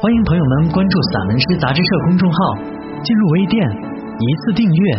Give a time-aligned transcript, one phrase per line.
[0.00, 2.36] 欢迎朋友们关注散文诗杂志社公众号，
[3.04, 3.70] 进入微店
[4.18, 4.96] 一次订阅，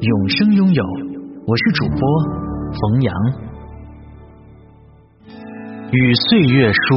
[0.00, 0.84] 永生拥有。
[1.46, 2.00] 我是主播
[2.72, 3.14] 冯阳，
[5.92, 6.96] 与岁月书，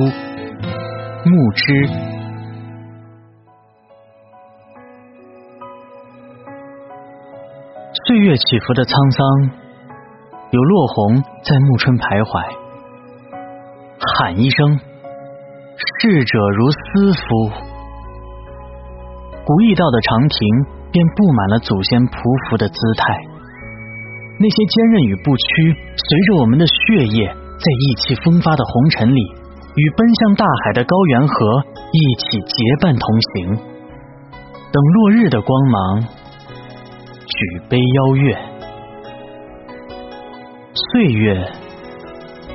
[1.26, 1.88] 木之。
[8.06, 9.52] 岁月起伏的沧桑，
[10.52, 12.42] 有落红在暮春徘徊，
[14.18, 14.91] 喊一声。
[16.02, 17.22] 逝者如斯夫，
[19.46, 20.40] 古驿道的长亭
[20.92, 22.17] 便布满了祖先匍
[22.50, 23.06] 匐的姿态。
[24.42, 29.22] 那些坚韧与不屈，随着我们的血液，在意气风发的红尘里，
[29.78, 31.38] 与奔向大海的高原河
[31.94, 33.62] 一起结伴同行。
[34.73, 38.34] 等落日的光芒，举杯邀月，
[40.73, 41.45] 岁月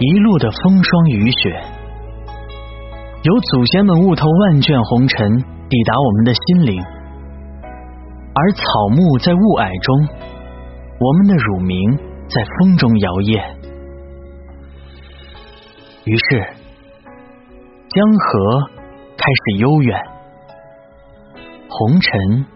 [0.00, 1.75] 一路的风霜雨雪。
[3.26, 5.28] 有祖先们悟透万卷红尘，
[5.68, 6.80] 抵达我们的心灵；
[8.32, 8.62] 而草
[8.94, 10.06] 木在雾霭中，
[11.00, 13.42] 我们的乳名在风中摇曳。
[16.04, 16.38] 于是，
[17.88, 18.62] 江河
[19.18, 20.00] 开始悠远，
[21.68, 22.46] 红尘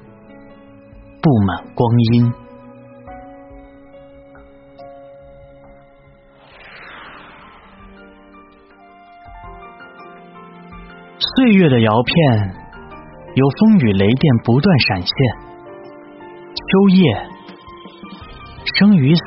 [1.20, 2.32] 布满光阴。
[11.20, 12.54] 岁月的摇片，
[13.34, 15.14] 有风雨雷电不断闪现。
[16.54, 17.28] 秋叶，
[18.78, 19.22] 生与死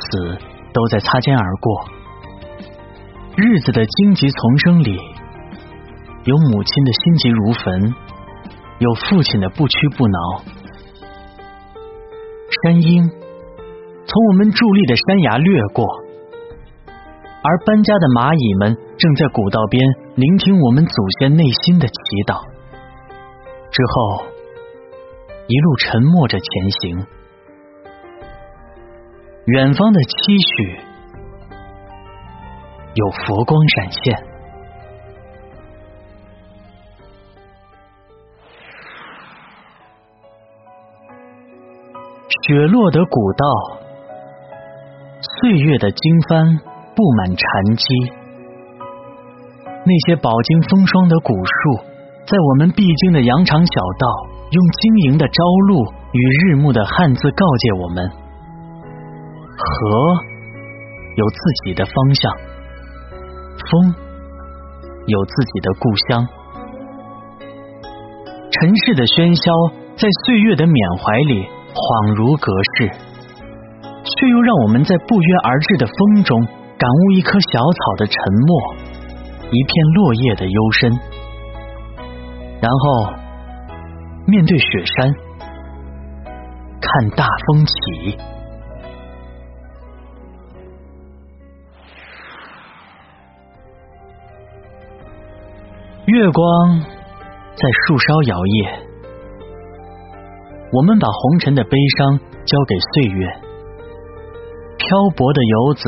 [0.73, 1.85] 都在擦肩而过。
[3.35, 4.97] 日子的荆棘丛生里，
[6.23, 7.93] 有母亲的心急如焚，
[8.79, 10.41] 有父亲的不屈不挠。
[12.63, 15.85] 山鹰从我们伫立的山崖掠过，
[17.43, 19.83] 而搬家的蚂蚁们正在古道边。
[20.15, 21.93] 聆听我们祖先内心的祈
[22.25, 22.39] 祷
[23.69, 24.23] 之后，
[25.45, 27.05] 一路沉默着前行。
[29.47, 30.79] 远方的期许
[32.93, 34.15] 有佛光闪现，
[42.47, 43.45] 雪落的古道，
[45.41, 46.61] 岁月的经幡
[46.95, 48.22] 布满禅机。
[49.85, 51.83] 那些饱经风霜的古树，
[52.25, 54.07] 在我们必经的羊肠小道，
[54.49, 55.83] 用晶莹的朝露
[56.13, 58.09] 与日暮的汉字告诫我们：
[59.57, 60.15] 河
[61.17, 62.31] 有自己的方向，
[63.59, 63.93] 风
[65.05, 66.27] 有自己的故乡。
[68.51, 69.51] 尘世的喧嚣，
[69.97, 71.43] 在岁月的缅怀里
[71.75, 72.87] 恍如隔世，
[74.05, 76.39] 却又让我们在不约而至的风中，
[76.77, 78.15] 感悟一棵小草的沉
[78.47, 78.82] 默。
[79.53, 80.91] 一片落叶的幽深，
[82.59, 83.13] 然后
[84.25, 85.13] 面对雪山，
[86.81, 87.73] 看大风起。
[96.07, 98.79] 月光在树梢摇曳，
[100.71, 103.27] 我们把红尘的悲伤交给岁月。
[104.79, 105.83] 漂泊的游子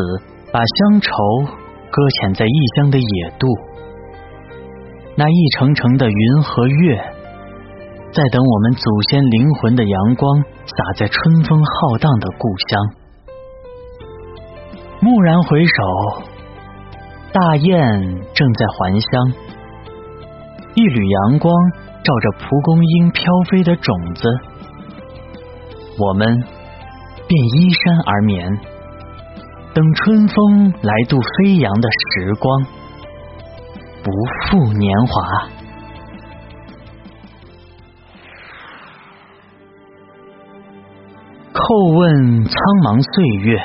[0.53, 1.64] 把乡愁。
[1.95, 3.47] 搁浅在异乡的野渡，
[5.15, 6.97] 那一程程的云和月，
[8.11, 12.81] 在等我们祖先灵魂的阳光洒在春风浩荡的故乡。
[15.03, 15.71] 蓦然回首，
[17.31, 18.01] 大雁
[18.33, 19.33] 正在还乡，
[20.75, 21.55] 一缕阳光
[22.03, 24.27] 照着蒲公英飘飞的种子，
[25.97, 26.43] 我们
[27.25, 28.74] 便依山而眠。
[29.75, 32.63] 等春风来度飞扬的时光，
[34.01, 34.09] 不
[34.47, 35.49] 负年华。
[41.51, 42.53] 叩问苍
[42.85, 43.59] 茫岁月，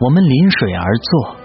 [0.00, 1.36] 我们临水而坐，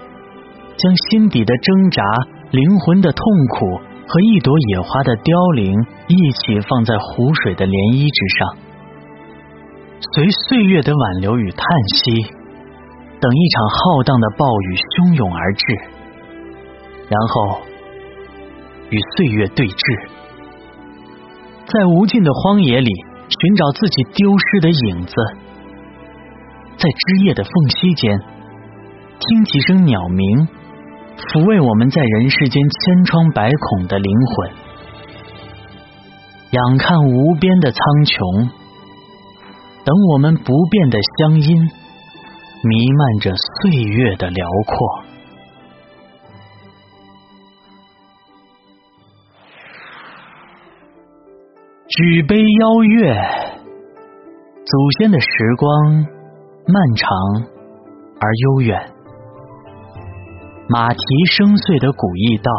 [0.76, 2.02] 将心底的挣扎、
[2.50, 3.22] 灵魂的痛
[3.54, 3.76] 苦
[4.08, 5.72] 和一朵野花的凋零
[6.08, 8.58] 一起放在湖水的涟漪之上，
[10.12, 11.62] 随岁月的挽留与叹
[11.94, 12.35] 息。
[13.18, 15.64] 等一场浩荡的暴雨汹涌而至，
[17.08, 17.60] 然后
[18.90, 20.08] 与岁月对峙，
[21.66, 22.90] 在无尽的荒野里
[23.28, 25.14] 寻找自己丢失的影子，
[26.76, 28.20] 在枝叶的缝隙间
[29.18, 30.46] 听几声鸟鸣，
[31.16, 34.50] 抚慰我们在人世间千疮百孔的灵魂。
[36.52, 38.50] 仰看无边的苍穹，
[39.84, 41.70] 等我们不变的乡音，
[42.62, 45.04] 弥漫着岁月的辽阔。
[51.88, 53.14] 举杯邀月，
[54.64, 55.26] 祖先的时
[55.56, 55.94] 光
[56.66, 57.08] 漫长
[58.20, 58.92] 而悠远。
[60.68, 60.98] 马蹄
[61.30, 62.52] 声碎的古驿道，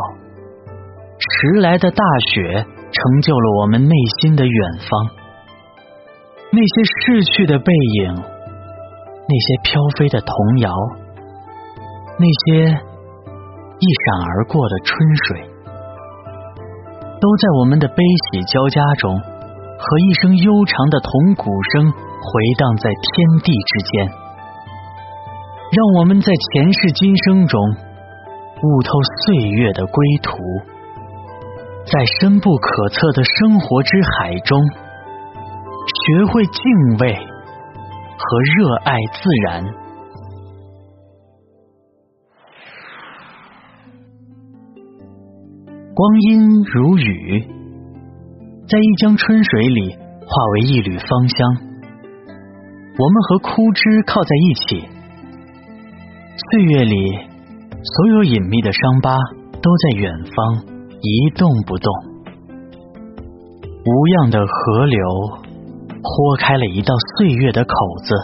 [1.19, 2.03] 迟来的大
[2.33, 5.09] 雪成就了我们内心的远方。
[6.51, 8.23] 那些逝去的背影，
[9.29, 10.71] 那些飘飞的童谣，
[12.17, 15.49] 那些一闪而过的春水。
[17.19, 17.95] 都在我们的悲
[18.31, 24.07] 喜交加中，和一声悠长的铜鼓声回荡在天地之间，
[25.75, 28.91] 让我们在前世今生中悟透
[29.25, 30.37] 岁月的归途，
[31.85, 37.17] 在深不可测的生活之海中，学会敬畏
[38.17, 39.63] 和热爱自然。
[45.93, 47.41] 光阴如雨，
[48.67, 51.67] 在一江春水里化为一缕芳香。
[52.99, 54.87] 我们和枯枝靠在一起，
[56.51, 56.95] 岁月里
[57.83, 59.15] 所有隐秘的伤疤
[59.61, 60.65] 都在远方
[61.01, 61.93] 一动不动。
[63.85, 64.99] 无恙的河流
[66.07, 67.73] 豁开了一道岁月的口
[68.03, 68.15] 子，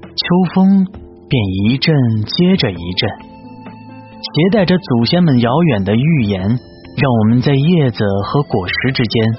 [0.00, 0.86] 秋风
[1.28, 1.94] 便一阵
[2.24, 3.10] 接着一阵。
[4.16, 9.34] 携带着祖先们遥远的预言，让我们在叶子和果实之间，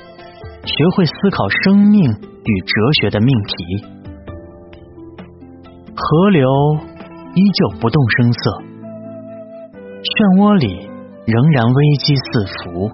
[0.63, 3.53] 学会思考生命与哲学的命题。
[5.95, 6.47] 河流
[7.33, 8.39] 依旧不动声色，
[10.03, 10.87] 漩涡里
[11.25, 12.91] 仍然危机四伏。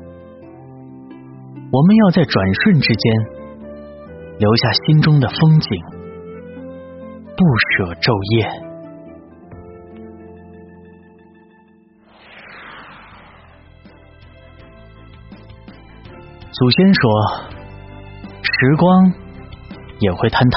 [1.72, 3.14] 我们要在转瞬之间，
[4.40, 5.70] 留下心中的风景，
[7.38, 7.44] 不
[7.78, 8.74] 舍昼夜。
[16.52, 17.02] 祖先说，
[18.42, 19.12] 时光
[20.00, 20.56] 也会坍塌，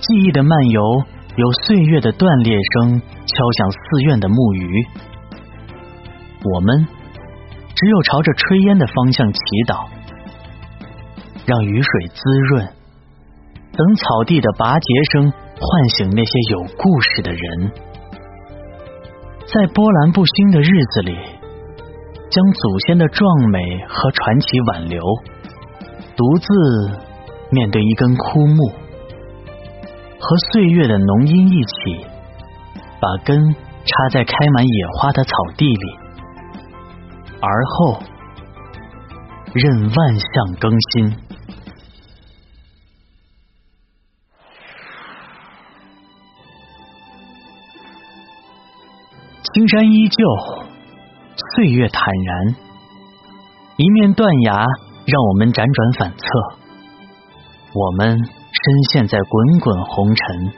[0.00, 0.80] 记忆的漫游
[1.36, 4.86] 有岁月的断裂声敲响寺院的木鱼，
[6.44, 6.86] 我们
[7.74, 9.88] 只有朝着炊烟的方向祈祷，
[11.46, 12.66] 让雨水滋润，
[13.72, 17.72] 等草地的拔节声唤醒那些有故事的人，
[19.46, 21.16] 在波澜不兴的日子里。
[22.28, 23.58] 将祖先的壮美
[23.88, 25.00] 和传奇挽留，
[26.16, 26.48] 独自
[27.52, 28.72] 面对一根枯木，
[30.18, 32.04] 和岁月的浓荫一起，
[33.00, 35.96] 把根插在开满野花的草地里，
[37.40, 38.02] 而后
[39.54, 41.16] 任万象更新。
[49.56, 50.16] 青山依旧。
[51.56, 52.56] 岁月坦然，
[53.78, 54.52] 一面断崖
[55.06, 56.26] 让我们辗转反侧。
[57.72, 60.52] 我们深陷在滚滚红尘，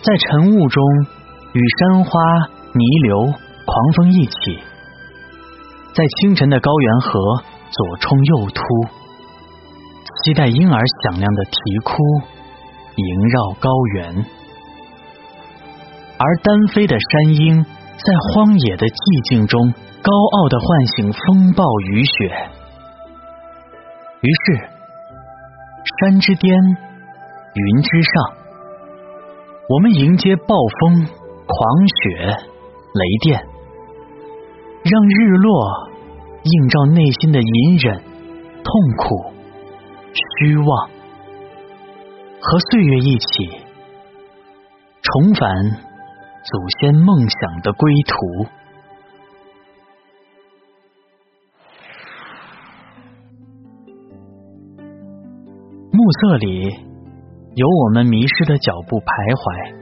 [0.00, 0.82] 在晨雾中
[1.52, 2.10] 与山花、
[2.72, 4.56] 泥流、狂风一起，
[5.92, 7.20] 在清晨的高原河
[7.68, 8.64] 左冲右突，
[10.24, 11.52] 期待婴儿响亮的啼
[11.84, 11.92] 哭
[12.96, 14.24] 萦绕高原，
[16.18, 17.64] 而单飞的山鹰。
[17.96, 19.72] 在荒野的寂静中，
[20.04, 22.28] 高傲的唤醒风暴雨雪。
[24.20, 24.68] 于是，
[25.96, 28.36] 山之巅，云之上，
[29.66, 31.56] 我们迎接暴风、狂
[31.88, 32.36] 雪、
[32.92, 33.40] 雷电，
[34.84, 35.88] 让日落
[36.44, 39.32] 映照内心的隐忍、痛苦、
[40.12, 40.90] 虚妄，
[42.42, 43.26] 和岁月一起
[45.00, 45.95] 重返。
[46.46, 48.46] 祖先梦想的归途，
[55.90, 56.70] 暮色里
[57.56, 59.74] 有我们迷失的脚步徘徊，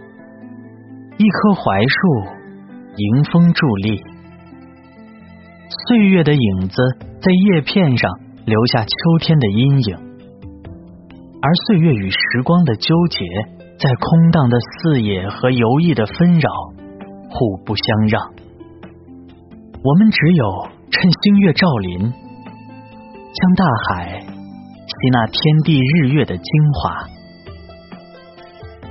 [1.18, 1.98] 一棵槐树
[2.96, 4.02] 迎风伫立，
[5.86, 6.80] 岁月的影子
[7.20, 8.10] 在叶片上
[8.46, 9.98] 留下秋天的阴影，
[11.42, 13.53] 而岁月与时光的纠结。
[13.78, 16.48] 在空荡的四野和游弋的纷扰，
[17.28, 18.22] 互不相让。
[19.82, 27.04] 我们只有趁星月照临，将大海吸纳天地日月的精华，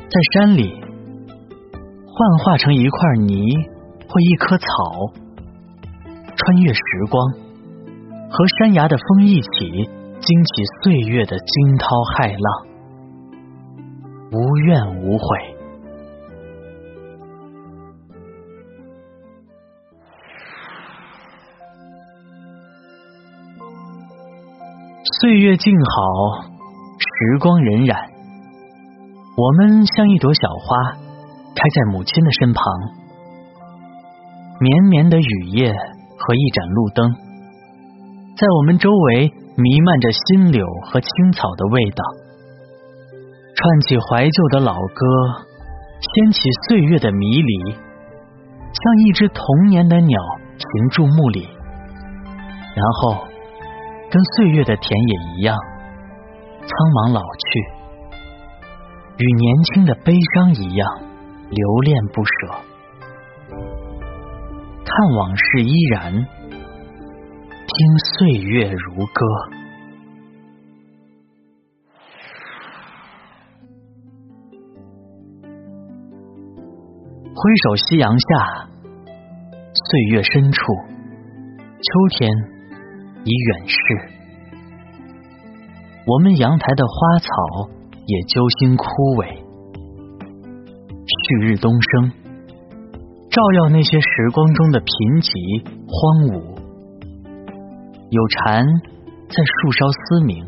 [0.10, 0.70] 在山里
[2.06, 3.42] 幻化成一块泥
[4.08, 4.66] 或一棵草，
[6.36, 7.32] 穿越时光，
[8.30, 12.73] 和山崖的风一起，惊起岁月的惊涛骇浪，
[14.34, 15.26] 无怨无悔。
[25.22, 26.42] 岁月静好，
[26.98, 27.96] 时光荏苒。
[29.38, 30.98] 我们像一朵小花，
[31.54, 32.64] 开在母亲的身旁。
[34.60, 37.14] 绵绵的雨夜和一盏路灯，
[38.36, 42.04] 在我们周围弥漫着新柳和青草的味道，
[43.56, 45.06] 串起怀旧的老歌，
[46.00, 50.20] 掀起岁月的迷离，像一只童年的鸟
[50.58, 51.48] 停驻木里，
[52.76, 53.28] 然后。
[54.12, 55.58] 跟岁月的田野一样，
[56.60, 57.48] 苍茫老去，
[59.18, 60.88] 与年轻的悲伤一样
[61.50, 62.32] 留恋不舍。
[64.86, 69.26] 看往事依然，听岁月如歌。
[77.36, 78.70] 挥手夕阳下，
[79.74, 80.62] 岁月深处，
[81.82, 82.54] 秋天。
[83.26, 83.78] 已远逝，
[86.06, 87.28] 我们阳台的花草
[88.06, 88.86] 也揪心枯
[89.16, 89.38] 萎。
[91.08, 92.12] 旭日东升，
[93.32, 94.90] 照耀那些时光中的贫
[95.22, 96.44] 瘠荒芜。
[98.10, 98.68] 有蝉
[99.30, 100.44] 在树梢嘶鸣，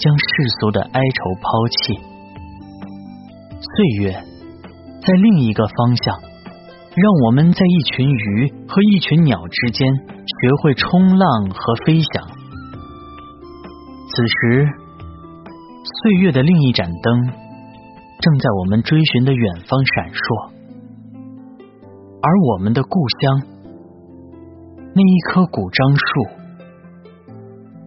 [0.00, 0.26] 将世
[0.58, 1.94] 俗的哀愁抛弃。
[3.54, 4.20] 岁月
[5.02, 6.14] 在另一个方向，
[6.94, 9.88] 让我们在一群鱼和一群鸟之间。
[10.30, 12.24] 学会冲浪和飞翔。
[14.06, 14.68] 此时，
[16.02, 17.26] 岁月的另一盏灯
[18.20, 20.52] 正在我们追寻的远方闪烁，
[22.22, 23.42] 而我们的故乡，
[24.94, 26.04] 那一棵古樟树，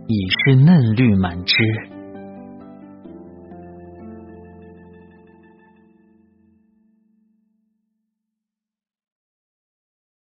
[0.07, 1.55] 已是嫩绿满枝。